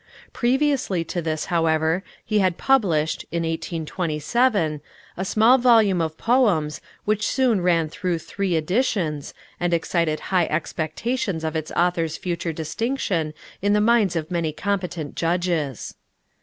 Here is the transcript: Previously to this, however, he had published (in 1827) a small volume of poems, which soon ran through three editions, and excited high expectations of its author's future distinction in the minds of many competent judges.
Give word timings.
Previously 0.33 1.03
to 1.03 1.21
this, 1.21 1.45
however, 1.53 2.03
he 2.25 2.39
had 2.39 2.57
published 2.57 3.23
(in 3.31 3.43
1827) 3.43 4.81
a 5.15 5.23
small 5.23 5.59
volume 5.59 6.01
of 6.01 6.17
poems, 6.17 6.81
which 7.05 7.27
soon 7.27 7.61
ran 7.61 7.87
through 7.87 8.17
three 8.17 8.55
editions, 8.55 9.35
and 9.59 9.75
excited 9.75 10.19
high 10.33 10.47
expectations 10.47 11.43
of 11.43 11.55
its 11.55 11.69
author's 11.73 12.17
future 12.17 12.51
distinction 12.51 13.35
in 13.61 13.73
the 13.73 13.79
minds 13.79 14.15
of 14.15 14.31
many 14.31 14.51
competent 14.51 15.13
judges. 15.13 15.93